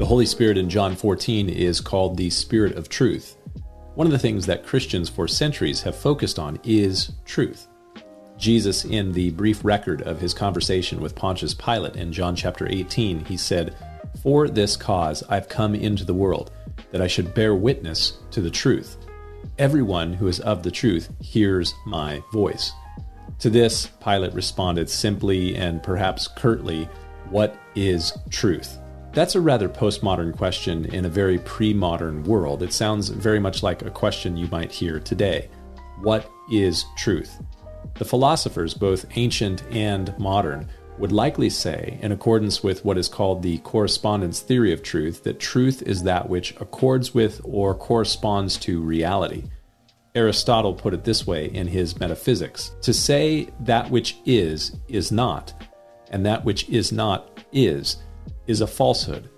[0.00, 3.36] The Holy Spirit in John 14 is called the Spirit of Truth.
[3.94, 7.66] One of the things that Christians for centuries have focused on is truth.
[8.38, 13.26] Jesus, in the brief record of his conversation with Pontius Pilate in John chapter 18,
[13.26, 13.76] he said,
[14.22, 16.50] For this cause I've come into the world,
[16.92, 18.96] that I should bear witness to the truth.
[19.58, 22.72] Everyone who is of the truth hears my voice.
[23.40, 26.86] To this, Pilate responded simply and perhaps curtly,
[27.30, 28.78] What is truth?
[29.14, 32.62] That's a rather postmodern question in a very pre modern world.
[32.62, 35.48] It sounds very much like a question you might hear today
[36.02, 37.42] What is truth?
[37.94, 43.42] The philosophers, both ancient and modern, would likely say, in accordance with what is called
[43.42, 48.82] the correspondence theory of truth, that truth is that which accords with or corresponds to
[48.82, 49.44] reality.
[50.14, 55.52] Aristotle put it this way in his Metaphysics To say that which is, is not,
[56.10, 58.02] and that which is not, is
[58.46, 59.30] is a falsehood.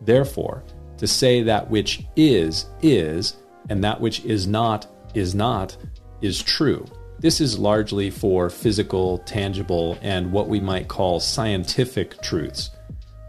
[0.00, 0.62] Therefore,
[0.98, 3.36] to say that which is, is,
[3.68, 5.76] and that which is not, is not,
[6.20, 6.86] is true.
[7.18, 12.70] This is largely for physical, tangible, and what we might call scientific truths.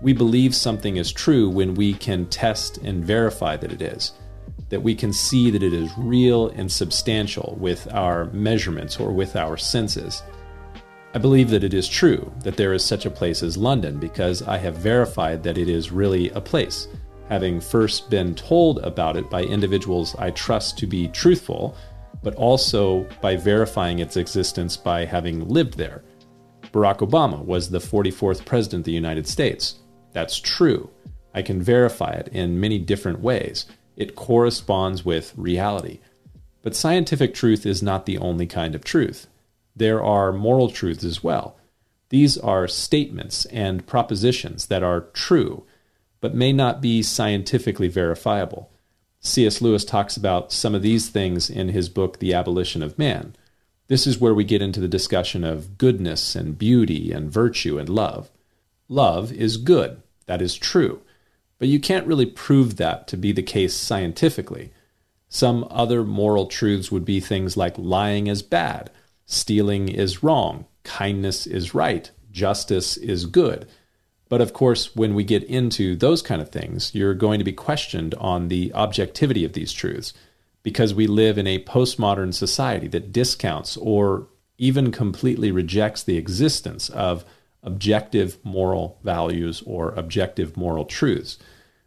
[0.01, 4.13] We believe something is true when we can test and verify that it is,
[4.71, 9.35] that we can see that it is real and substantial with our measurements or with
[9.35, 10.23] our senses.
[11.13, 14.41] I believe that it is true that there is such a place as London because
[14.41, 16.87] I have verified that it is really a place,
[17.27, 21.75] having first been told about it by individuals I trust to be truthful,
[22.23, 26.01] but also by verifying its existence by having lived there.
[26.71, 29.79] Barack Obama was the 44th President of the United States.
[30.13, 30.89] That's true.
[31.33, 33.65] I can verify it in many different ways.
[33.95, 35.99] It corresponds with reality.
[36.61, 39.27] But scientific truth is not the only kind of truth
[39.75, 41.57] there are moral truths as well.
[42.09, 45.63] These are statements and propositions that are true,
[46.19, 48.69] but may not be scientifically verifiable.
[49.21, 49.61] C.S.
[49.61, 53.35] Lewis talks about some of these things in his book, The Abolition of Man.
[53.87, 57.87] This is where we get into the discussion of goodness and beauty and virtue and
[57.87, 58.29] love.
[58.89, 61.01] Love is good, that is true,
[61.61, 64.73] but you can't really prove that to be the case scientifically.
[65.29, 68.89] Some other moral truths would be things like lying is bad
[69.27, 73.67] Stealing is wrong, kindness is right, justice is good.
[74.27, 77.53] But of course, when we get into those kind of things, you're going to be
[77.53, 80.13] questioned on the objectivity of these truths
[80.63, 84.27] because we live in a postmodern society that discounts or
[84.57, 87.23] even completely rejects the existence of
[87.63, 91.37] objective moral values or objective moral truths,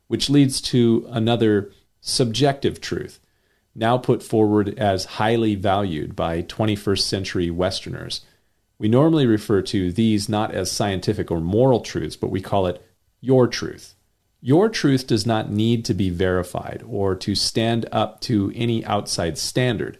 [0.07, 3.21] which leads to another subjective truth
[3.75, 8.21] now put forward as highly valued by 21st century Westerners.
[8.79, 12.85] We normally refer to these not as scientific or moral truths, but we call it
[13.21, 13.95] your truth.
[14.41, 19.39] Your truth does not need to be verified or to stand up to any outside
[19.39, 19.99] standard.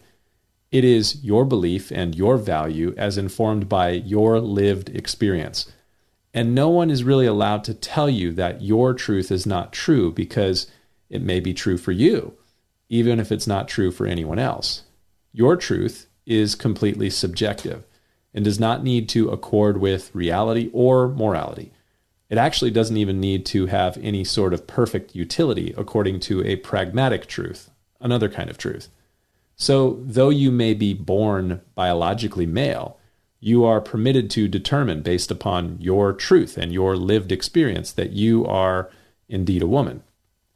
[0.71, 5.71] It is your belief and your value as informed by your lived experience.
[6.33, 10.11] And no one is really allowed to tell you that your truth is not true
[10.11, 10.67] because
[11.09, 12.37] it may be true for you
[12.89, 14.83] even if it's not true for anyone else.
[15.31, 17.85] Your truth is completely subjective
[18.33, 21.71] and does not need to accord with reality or morality.
[22.29, 26.55] It actually doesn't even need to have any sort of perfect utility according to a
[26.57, 28.89] pragmatic truth, another kind of truth.
[29.55, 32.97] So, though you may be born biologically male,
[33.39, 38.45] you are permitted to determine based upon your truth and your lived experience that you
[38.45, 38.89] are
[39.29, 40.03] indeed a woman.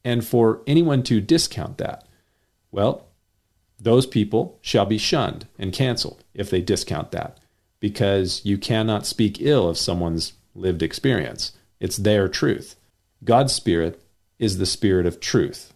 [0.04, 2.06] And for anyone to discount that,
[2.72, 3.06] well,
[3.80, 7.40] those people shall be shunned and canceled if they discount that,
[7.80, 11.54] because you cannot speak ill of someone's lived experience.
[11.80, 12.76] It's their truth.
[13.24, 14.02] God's Spirit
[14.38, 15.74] is the Spirit of truth,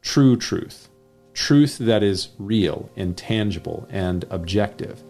[0.00, 0.88] true truth,
[1.34, 5.02] truth that is real, and tangible and objective.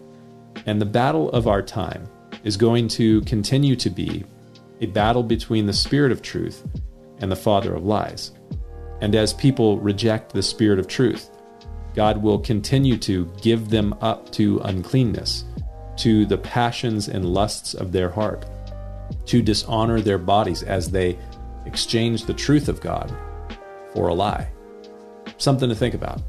[0.65, 2.07] And the battle of our time
[2.43, 4.23] is going to continue to be
[4.81, 6.65] a battle between the Spirit of truth
[7.19, 8.31] and the Father of lies.
[9.01, 11.29] And as people reject the Spirit of truth,
[11.93, 15.45] God will continue to give them up to uncleanness,
[15.97, 18.45] to the passions and lusts of their heart,
[19.25, 21.17] to dishonor their bodies as they
[21.65, 23.15] exchange the truth of God
[23.93, 24.49] for a lie.
[25.43, 26.21] Something to think about.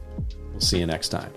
[0.50, 1.32] We'll see you next time.